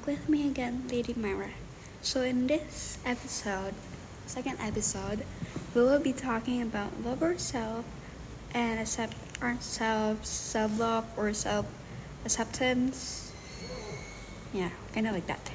[0.00, 1.50] back with me again, Lady Myra.
[2.00, 3.74] So, in this episode,
[4.26, 5.24] second episode,
[5.74, 7.86] we will be talking about love ourselves
[8.54, 11.66] and accept ourselves, self love, or self
[12.24, 13.32] acceptance.
[14.52, 15.50] Yeah, kind of like that.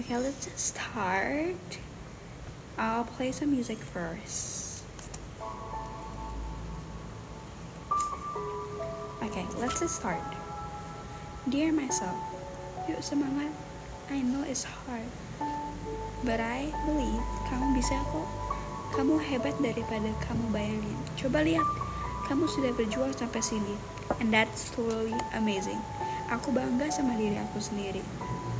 [0.00, 1.78] Okay, let's just start.
[2.76, 4.84] I'll play some music first.
[9.22, 10.20] Okay, let's just start.
[11.48, 12.16] Dear myself,
[12.88, 13.65] yuk semangat.
[14.06, 15.10] I know it's hard,
[16.22, 18.28] but I believe kamu bisa kok.
[18.94, 20.94] Kamu hebat daripada kamu bayangin.
[21.18, 21.66] Coba lihat,
[22.30, 23.74] kamu sudah berjuang sampai sini,
[24.22, 25.82] and that's totally amazing.
[26.30, 27.98] Aku bangga sama diri aku sendiri.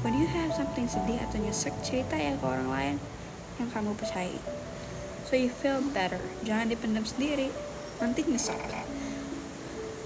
[0.02, 2.96] When you have something sedih atau nyesek, cerita ya ke orang lain
[3.62, 4.42] yang kamu percayai.
[5.30, 6.18] So you feel better.
[6.42, 7.54] Jangan dipendam sendiri,
[8.02, 8.58] nanti nyesek.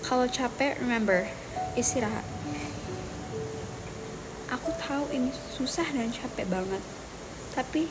[0.05, 1.25] Kalau capek, remember,
[1.81, 2.30] istirahat.
[4.51, 6.83] Aku tahu ini susah dan capek banget.
[7.55, 7.87] Tapi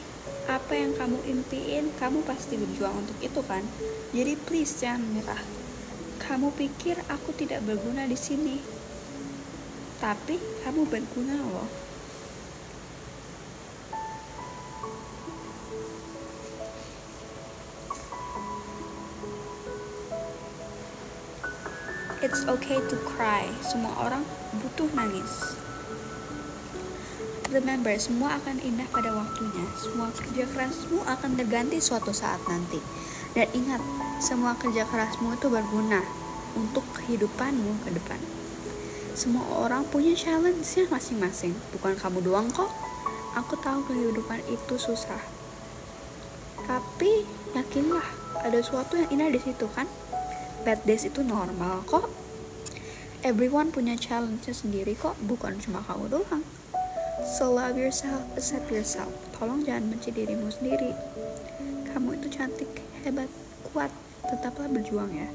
[0.52, 3.63] apa yang kamu impiin, kamu pasti berjuang untuk itu kan?
[4.11, 5.39] Jadi please jangan menyerah.
[6.19, 8.59] Kamu pikir aku tidak berguna di sini.
[10.03, 10.35] Tapi
[10.67, 11.69] kamu berguna loh.
[22.19, 23.47] It's okay to cry.
[23.63, 24.27] Semua orang
[24.59, 25.58] butuh nangis.
[27.50, 29.66] Remember, semua akan indah pada waktunya.
[29.73, 32.78] Semua kerja kerasmu akan terganti suatu saat nanti.
[33.33, 33.81] Dan ingat,
[34.22, 36.06] semua kerja kerasmu itu berguna
[36.53, 38.22] untuk kehidupanmu ke depan.
[39.18, 41.57] Semua orang punya challenge-nya masing-masing.
[41.73, 42.69] Bukan kamu doang kok.
[43.34, 45.18] Aku tahu kehidupan itu susah.
[46.69, 47.25] Tapi
[47.57, 48.06] yakinlah,
[48.46, 49.90] ada sesuatu yang indah di situ kan?
[50.62, 52.13] Bad days itu normal kok.
[53.25, 56.46] Everyone punya challenge-nya sendiri kok, bukan cuma kamu doang.
[57.28, 59.12] So love yourself, accept yourself.
[59.35, 60.96] Tolong jangan benci dirimu sendiri.
[61.91, 62.72] Kamu itu cantik,
[63.03, 63.28] hebat,
[63.72, 63.91] kuat.
[64.24, 65.28] Tetaplah berjuang ya.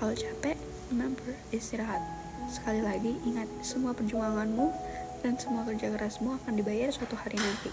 [0.00, 0.56] Kalau capek,
[0.88, 2.00] remember istirahat.
[2.48, 4.72] Sekali lagi, ingat semua perjuanganmu
[5.20, 7.68] dan semua kerja kerasmu akan dibayar suatu hari nanti.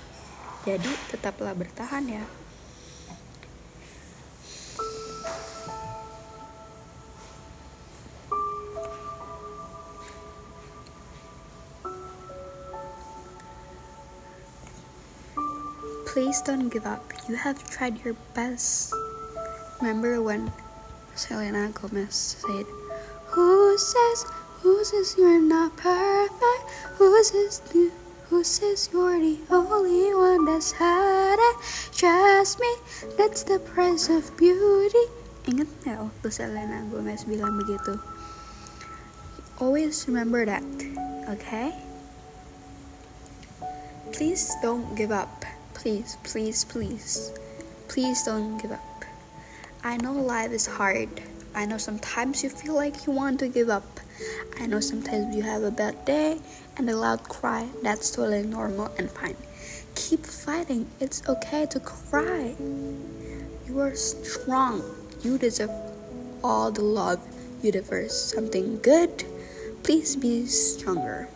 [0.67, 2.23] Jadi, tetaplah bertahan ya.
[16.13, 17.01] Please don't give up.
[17.25, 18.93] You have tried your best.
[19.81, 20.53] Remember when
[21.17, 22.69] Selena Gomez said,
[23.33, 24.29] Who says,
[24.61, 26.69] who says you're not perfect?
[27.01, 27.65] Who says,
[28.29, 31.55] who says you're the only one that's had it?
[31.97, 32.71] Trust me,
[33.17, 35.09] that's the price of beauty.
[35.49, 37.97] Ingat nggak waktu Selena Gomez bilang begitu?
[39.57, 40.61] Always remember that,
[41.25, 41.73] okay?
[44.13, 45.41] Please don't give up.
[45.73, 47.31] Please, please, please.
[47.87, 49.05] Please don't give up.
[49.83, 51.09] I know life is hard.
[51.55, 53.99] I know sometimes you feel like you want to give up.
[54.59, 56.39] I know sometimes you have a bad day
[56.77, 57.67] and a loud cry.
[57.83, 59.35] That's totally normal and fine.
[59.95, 60.87] Keep fighting.
[60.99, 62.55] It's okay to cry.
[63.67, 64.83] You are strong.
[65.21, 65.71] You deserve
[66.43, 67.19] all the love.
[67.61, 69.23] You deserve something good.
[69.83, 71.27] Please be stronger.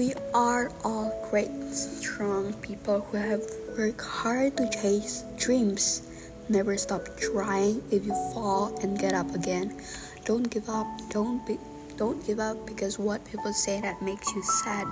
[0.00, 3.44] We are all great, strong people who have
[3.76, 6.08] worked hard to chase dreams.
[6.48, 7.84] Never stop trying.
[7.92, 9.76] If you fall and get up again,
[10.24, 10.88] don't give up.
[11.12, 11.60] Don't be,
[12.00, 14.88] don't give up because what people say that makes you sad.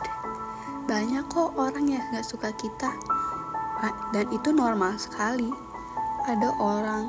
[0.85, 2.93] Banyak kok orang yang nggak suka kita,
[4.13, 5.49] dan itu normal sekali.
[6.29, 7.09] Ada orang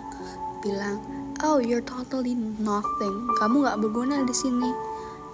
[0.63, 1.03] bilang,
[1.43, 2.31] oh you're totally
[2.63, 3.27] nothing.
[3.43, 4.71] Kamu nggak berguna di sini.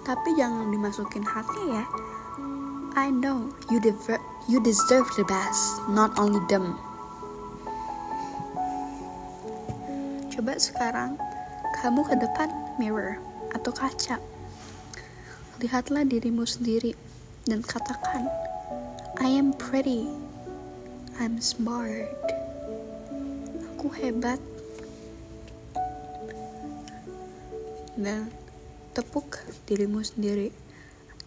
[0.02, 2.05] Tapi jangan dimasukin hati ya
[2.96, 5.60] I know you, dever- you deserve the best,
[5.92, 6.80] not only them.
[10.32, 11.20] Coba sekarang
[11.76, 12.48] kamu ke depan
[12.80, 13.20] mirror
[13.52, 14.16] atau kaca.
[15.60, 16.96] Lihatlah dirimu sendiri
[17.44, 18.32] dan katakan,
[19.20, 20.08] I am pretty.
[21.20, 22.08] I'm smart.
[23.76, 24.40] Aku hebat.
[27.92, 28.32] Dan
[28.96, 30.48] tepuk dirimu sendiri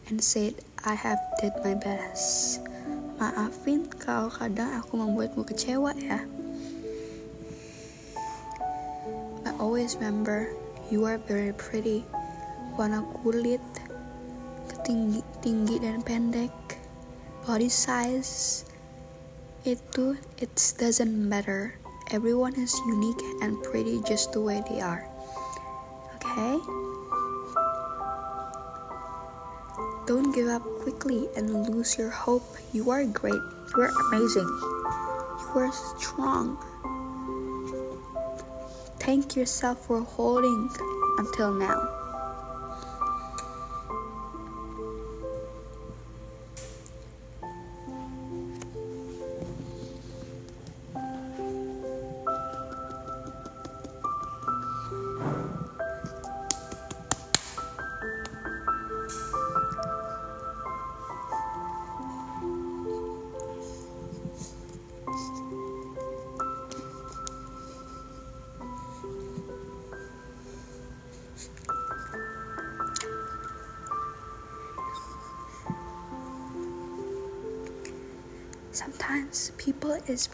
[0.09, 2.63] and said, I have did my best.
[3.19, 6.23] Maafin kalau kadang aku membuatmu kecewa ya.
[9.43, 10.55] But always remember,
[10.87, 12.07] you are very pretty.
[12.79, 13.59] Warna kulit,
[14.87, 16.55] tinggi, tinggi dan pendek,
[17.43, 18.63] body size,
[19.67, 21.75] itu it doesn't matter.
[22.15, 25.03] Everyone is unique and pretty just the way they are.
[26.15, 26.88] Okay?
[30.09, 32.41] Don't give up quickly and lose your hope.
[32.73, 33.37] You are great.
[33.77, 34.49] You are amazing.
[34.49, 36.57] You are strong.
[38.97, 40.67] Thank yourself for holding
[41.19, 42.08] until now.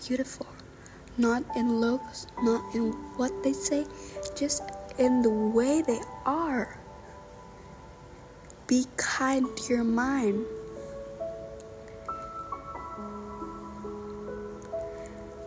[0.07, 0.45] Beautiful,
[1.17, 3.85] not in looks, not in what they say,
[4.35, 4.61] just
[4.99, 6.77] in the way they are.
[8.67, 10.45] Be kind to your mind.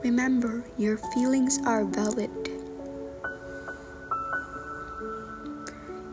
[0.03, 2.31] Remember, your feelings are valid.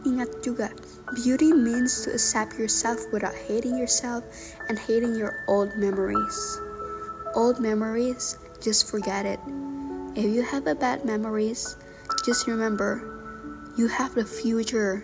[0.06, 0.70] Ingat juga,
[1.18, 4.22] beauty means to accept yourself without hating yourself
[4.70, 6.62] and hating your old memories
[7.36, 9.40] old memories, just forget it.
[10.16, 11.76] If you have a bad memories,
[12.26, 13.04] just remember
[13.78, 15.04] you have the future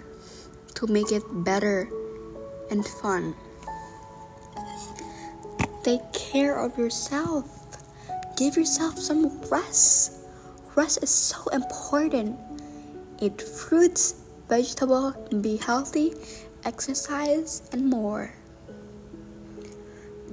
[0.76, 1.90] to make it better
[2.72, 3.36] and fun.
[5.84, 7.46] Take care of yourself.
[8.38, 10.14] Give yourself some rest.
[10.76, 12.40] Rest is so important.
[13.20, 14.16] Eat fruits,
[14.48, 16.14] vegetables, be healthy,
[16.64, 18.34] exercise, and more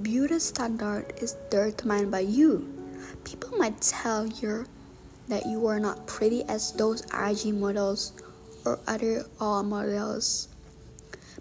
[0.02, 2.66] beauty standard is determined by you.
[3.24, 4.66] People might tell you
[5.28, 8.12] that you are not pretty as those IG models
[8.64, 10.48] or other all models.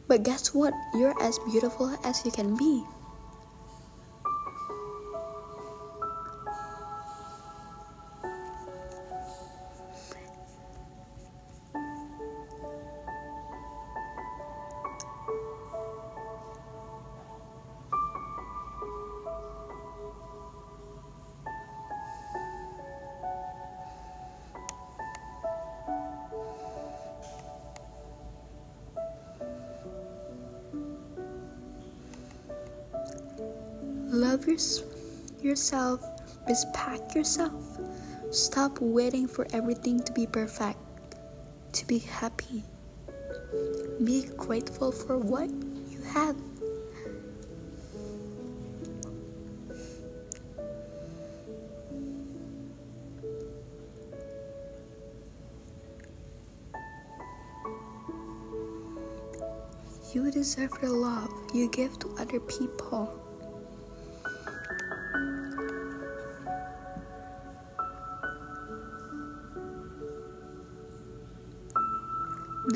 [0.07, 0.73] But guess what?
[0.93, 2.83] You're as beautiful as you can be.
[34.47, 34.57] Your,
[35.41, 36.01] yourself,
[36.47, 37.77] respect yourself.
[38.31, 40.79] Stop waiting for everything to be perfect,
[41.73, 42.63] to be happy.
[44.01, 46.37] Be grateful for what you have.
[60.13, 63.26] You deserve the love you give to other people.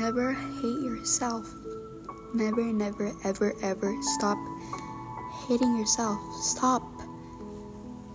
[0.02, 1.46] Never hate yourself.
[2.34, 4.34] Never, never, ever, ever stop
[5.46, 6.18] hating yourself.
[6.42, 6.82] Stop.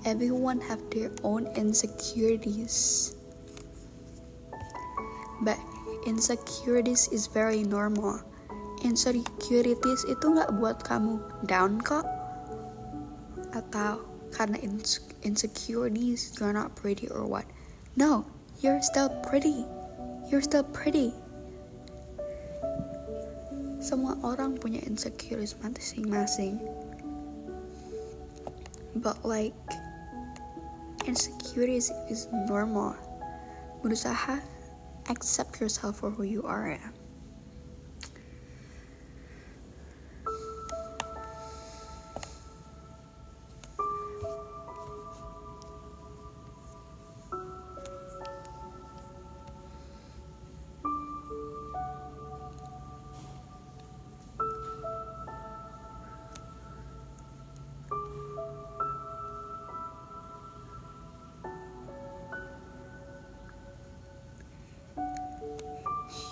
[0.03, 3.15] Everyone have their own insecurities.
[5.39, 5.55] But
[6.03, 8.19] insecurities is very normal.
[8.83, 12.03] Insecurities itu nggak buat kamu down kok.
[13.55, 14.03] Atau
[14.35, 14.59] karena
[15.23, 17.47] insecurities you're not pretty or what.
[17.95, 18.27] No,
[18.59, 19.63] you're still pretty.
[20.27, 21.15] You're still pretty.
[23.77, 26.57] Semua orang punya insecurities masing-masing.
[28.97, 29.53] But like
[31.05, 32.97] insecurities is normal.
[33.85, 34.41] Berusaha
[35.07, 36.75] accept yourself for who you are.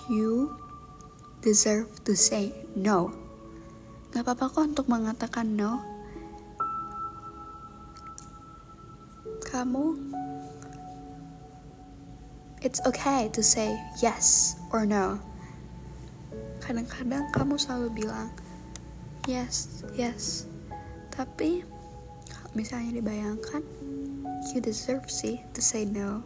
[0.06, 0.54] You
[1.42, 3.10] deserve to say no.
[4.14, 5.82] Gak apa-apa kok untuk mengatakan no.
[9.42, 9.98] Kamu,
[12.62, 15.18] it's okay to say yes or no.
[16.62, 18.30] Kadang-kadang kamu selalu bilang
[19.26, 20.46] yes, yes.
[21.10, 21.66] Tapi
[22.54, 23.66] misalnya dibayangkan,
[24.54, 26.22] you deserve sih to say no.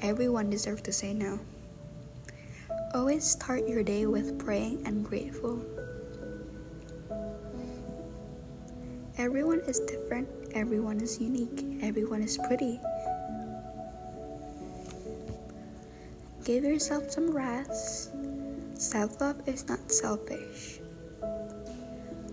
[0.00, 1.36] Everyone deserve to say no.
[2.94, 5.64] Always start your day with praying and grateful.
[9.16, 12.78] Everyone is different, everyone is unique, everyone is pretty.
[16.44, 18.12] Give yourself some rest.
[18.74, 20.80] Self love is not selfish.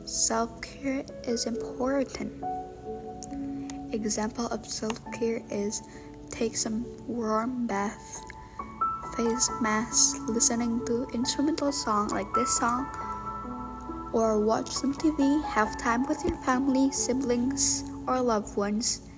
[0.04, 2.36] Self care is important.
[3.94, 5.82] Example of self care is
[6.30, 8.20] take some warm bath
[9.20, 12.88] face mask, listening to instrumental song like this song
[14.14, 19.09] or watch some TV, have time with your family, siblings, or loved ones.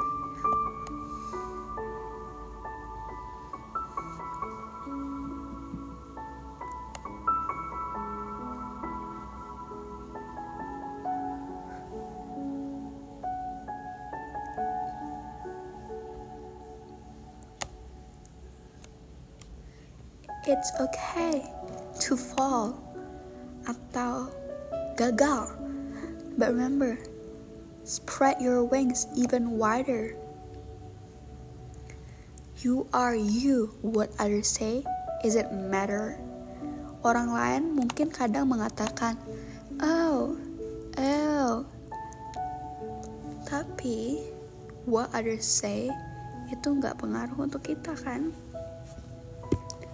[20.50, 21.46] It's okay
[22.02, 22.74] to fall
[23.70, 24.34] atau
[24.98, 25.54] gagal.
[26.34, 26.98] But remember,
[27.86, 30.18] spread your wings even wider.
[32.66, 33.78] You are you.
[33.86, 34.82] What others say,
[35.22, 36.18] is it matter?
[37.06, 39.22] Orang lain mungkin kadang mengatakan,
[39.78, 40.42] oh,
[40.98, 41.70] oh.
[43.46, 44.26] Tapi,
[44.90, 45.94] what others say
[46.50, 48.34] itu nggak pengaruh untuk kita kan?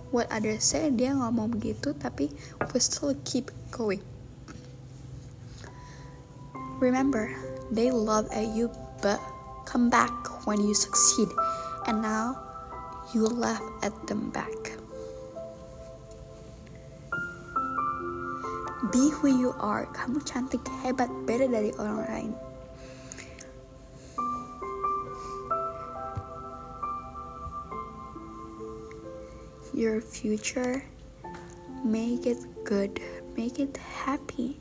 [0.09, 2.31] What others say dia ngomong begitu, tapi
[2.71, 3.99] we still keep going.
[6.79, 7.33] Remember,
[7.73, 8.69] they love at you
[9.03, 9.19] but
[9.67, 10.13] come back
[10.47, 11.27] when you succeed,
[11.89, 12.39] and now
[13.11, 14.77] you laugh at them back.
[18.93, 19.89] Be who you are.
[19.91, 22.31] Kamu cantik, hebat, beda dari orang lain.
[29.77, 30.81] Your future,
[31.85, 32.97] make it good,
[33.37, 34.57] make it happy.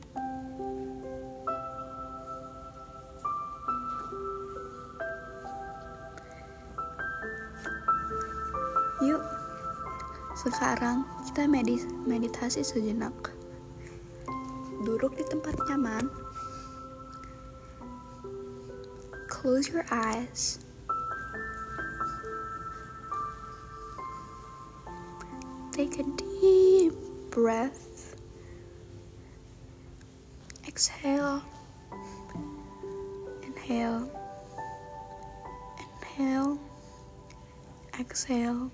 [9.00, 9.24] Yuk,
[10.36, 13.16] sekarang kita medis meditasi sejenak.
[14.84, 16.12] Duduk di tempat nyaman.
[19.32, 20.65] Close your eyes.
[25.76, 26.94] Take a deep
[27.28, 28.16] breath.
[30.66, 31.42] Exhale.
[33.42, 34.08] Inhale.
[36.00, 36.58] Inhale.
[38.00, 38.70] Exhale.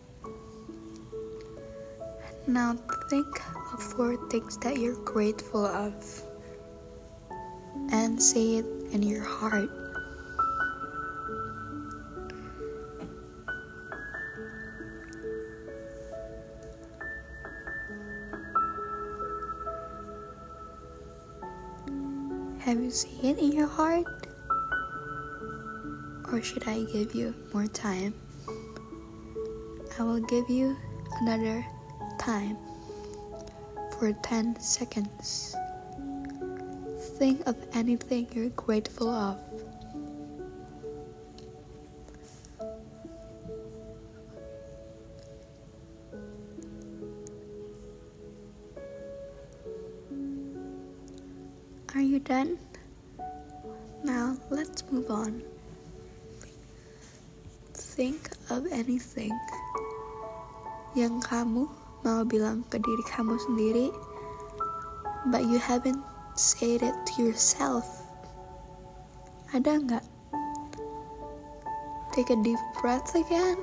[2.47, 2.77] Now
[3.11, 3.27] think
[3.73, 6.23] of four things that you're grateful of
[7.91, 9.82] and say it in your heart.
[22.65, 24.07] Have you seen it in your heart?
[26.31, 28.15] Or should I give you more time?
[29.99, 30.77] I will give you
[31.21, 31.67] another
[32.21, 32.57] time
[33.99, 35.57] for 10 seconds.
[37.19, 39.39] Think of anything you're grateful of.
[57.93, 59.37] Think of anything
[60.97, 61.69] yang kamu
[62.01, 63.93] mau bilang ke diri kamu sendiri,
[65.29, 66.01] but you haven't
[66.33, 67.85] said it to yourself.
[69.53, 70.05] Ada nggak?
[72.17, 73.61] Take a deep breath again.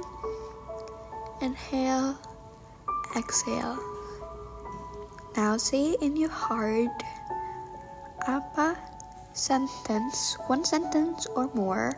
[1.41, 2.13] Inhale,
[3.17, 3.81] exhale.
[5.33, 6.93] Now say in your heart
[8.29, 8.77] apa
[9.33, 11.97] sentence, one sentence or more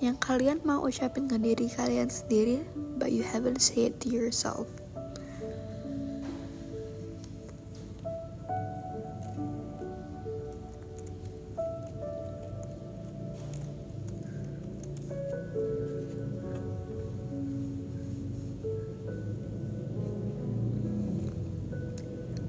[0.00, 2.60] yang kalian mau ucapin ke diri kalian sendiri,
[3.00, 4.68] but you haven't said to yourself.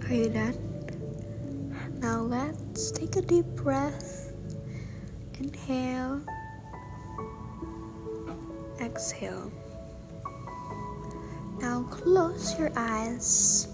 [0.07, 0.31] Are you?
[1.99, 4.31] Now let's take a deep breath.
[5.39, 6.23] Inhale.
[8.97, 9.51] Exhale.
[11.61, 13.67] Now close your eyes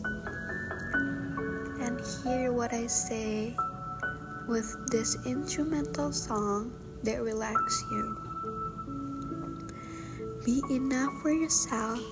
[1.79, 3.55] and hear what I say
[4.49, 8.17] with this instrumental song that relax you.
[10.43, 12.03] Be enough for yourself.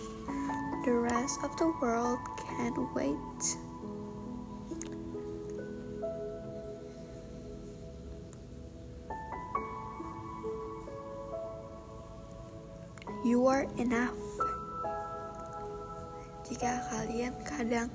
[0.86, 3.71] The rest of the world can wait.
[13.32, 14.20] You are enough.
[16.44, 17.88] Jika kalian kadang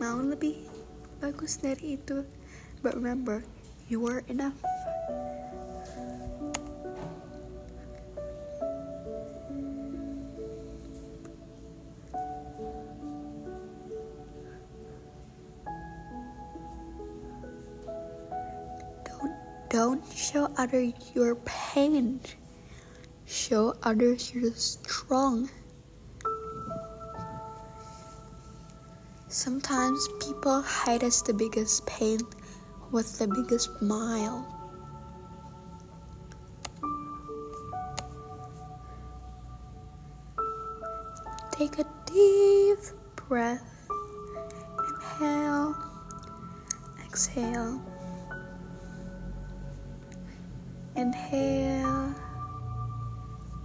[0.00, 0.64] mau lebih
[1.20, 2.24] bagus dari itu,
[2.80, 3.44] but remember,
[3.92, 4.56] you are enough.
[19.72, 22.20] Don't show others your pain.
[23.48, 25.50] Show others you're strong.
[29.26, 32.20] Sometimes people hide us the biggest pain
[32.92, 34.46] with the biggest smile.
[41.50, 42.78] Take a deep
[43.16, 43.88] breath.
[45.18, 45.74] Inhale.
[47.04, 47.82] Exhale.
[50.94, 52.21] Inhale.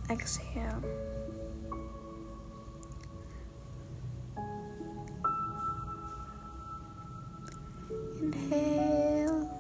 [0.10, 0.82] Exhale.
[8.22, 9.52] Inhale.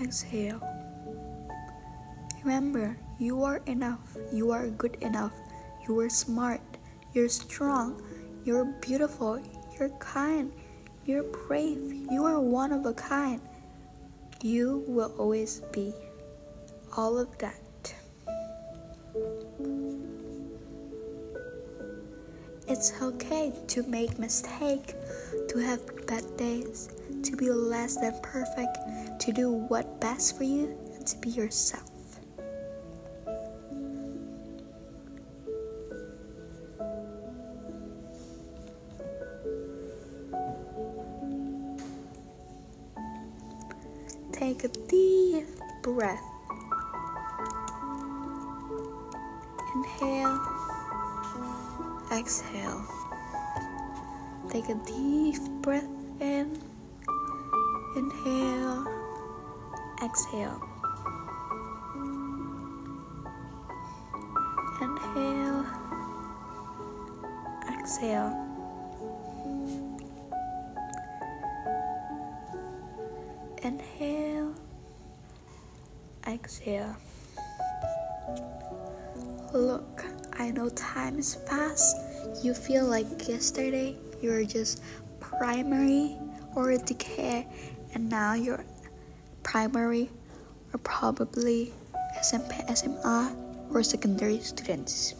[0.00, 0.60] Exhale.
[2.44, 4.16] Remember, you are enough.
[4.32, 5.32] You are good enough.
[5.88, 6.62] You are smart.
[7.12, 8.00] You're strong.
[8.44, 9.42] You're beautiful.
[9.76, 10.52] You're kind.
[11.04, 12.06] You're brave.
[12.10, 13.40] You are one of a kind.
[14.42, 15.92] You will always be
[16.96, 17.65] all of that.
[22.88, 24.94] It's okay to make mistake,
[25.48, 26.88] to have bad days,
[27.24, 28.78] to be less than perfect,
[29.22, 31.90] to do what best for you, and to be yourself.
[44.30, 45.48] Take a deep
[45.82, 46.22] breath.
[49.74, 50.75] Inhale,
[52.12, 52.84] exhale.
[54.48, 55.84] Take a deep breath
[56.20, 56.58] in.
[57.96, 58.86] Inhale,
[60.02, 60.60] exhale.
[64.80, 65.64] Inhale,
[67.72, 68.32] exhale.
[73.62, 74.54] Inhale,
[76.26, 76.96] exhale.
[80.66, 81.96] I know time is fast.
[82.42, 84.82] You feel like yesterday you were just
[85.20, 86.16] primary
[86.56, 87.46] or a decay,
[87.94, 88.64] and now you're
[89.44, 90.10] primary
[90.74, 91.72] or probably
[92.18, 93.36] SMP, SMA,
[93.70, 95.14] or secondary students.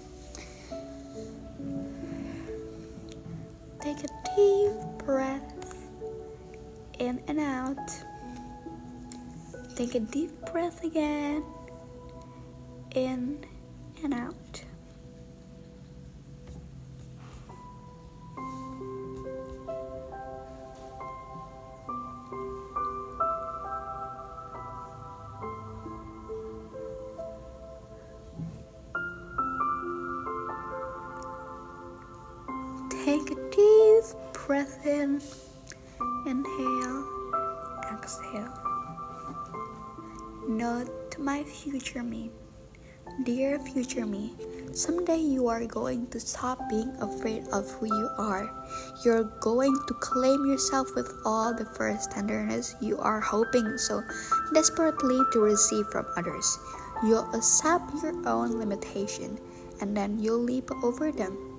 [3.81, 5.87] Take a deep breath
[6.99, 7.91] in and out.
[9.77, 11.45] Take a deep breath again.
[12.97, 13.47] In
[14.03, 14.66] and out.
[40.49, 42.31] Note to my future me.
[43.25, 44.33] Dear future me,
[44.73, 48.49] someday you are going to stop being afraid of who you are.
[49.05, 54.05] You're going to claim yourself with all the first tenderness you are hoping so
[54.55, 56.59] desperately to receive from others.
[57.03, 59.41] You'll accept your own limitation
[59.81, 61.59] and then you'll leap over them.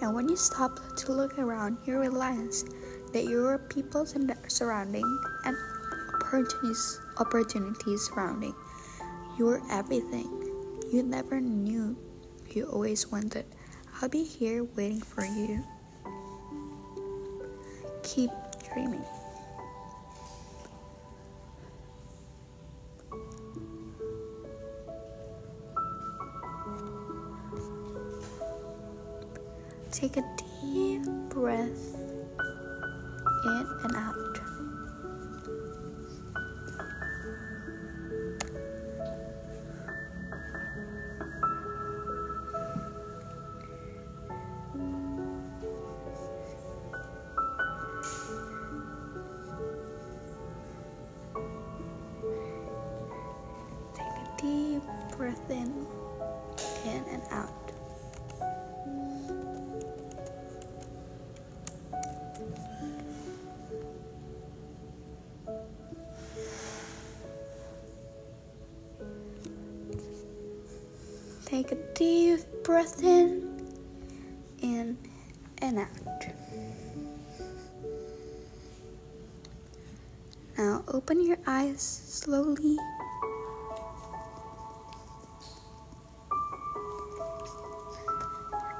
[0.00, 2.64] And when you stop to look around, you realize
[3.12, 4.06] that your people
[4.48, 5.04] surrounding
[5.44, 5.54] and
[6.26, 8.54] opportunities opportunities surrounding
[9.38, 10.28] you're everything
[10.90, 11.96] you never knew
[12.56, 13.44] you always wanted.
[14.00, 15.62] I'll be here waiting for you.
[18.02, 18.30] Keep
[18.72, 19.04] dreaming.
[29.92, 30.24] Take a
[30.62, 31.94] deep breath
[33.44, 34.15] in and out.
[71.56, 73.66] Take a deep breath in,
[74.60, 74.98] in
[75.62, 76.26] and out.
[80.58, 82.76] Now open your eyes slowly.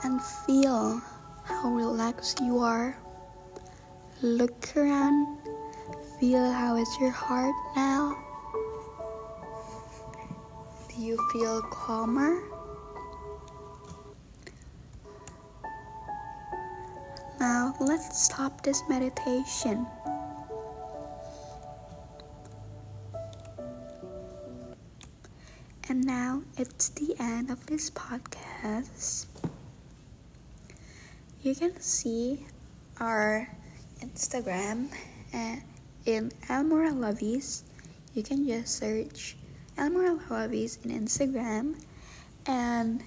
[0.04, 1.00] And feel
[1.44, 2.98] how relaxed you are.
[4.20, 5.38] Look around.
[6.20, 8.18] Feel how is your heart now?
[10.94, 12.42] Do you feel calmer?
[17.80, 19.86] Let's stop this meditation.
[25.88, 29.26] And now it's the end of this podcast.
[31.42, 32.44] You can see
[32.98, 33.48] our
[34.00, 34.88] Instagram
[35.32, 35.56] uh,
[36.06, 37.62] in Elmora Lovies.
[38.14, 39.36] You can just search
[39.78, 41.78] Elmora Lovies in Instagram
[42.46, 43.04] and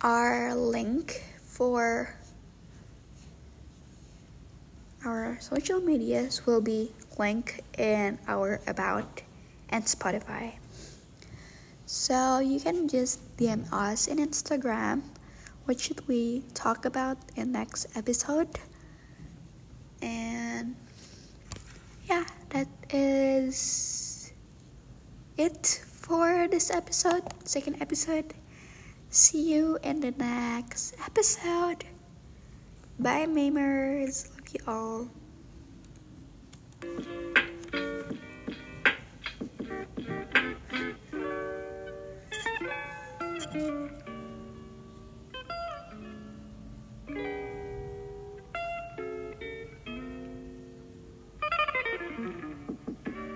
[0.00, 2.14] our link for
[5.04, 9.22] our social medias will be linked in our about
[9.68, 10.54] and Spotify.
[11.86, 15.02] So you can just DM us in Instagram.
[15.64, 18.48] What should we talk about in next episode?
[20.02, 20.76] And
[22.08, 24.32] yeah, that is
[25.36, 28.34] it for this episode, second episode.
[29.10, 31.84] See you in the next episode.
[32.98, 34.30] Bye, Mamers.
[34.52, 35.08] You all.